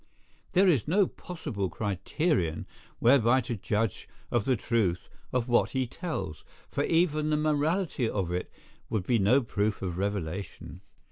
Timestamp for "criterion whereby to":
1.69-3.55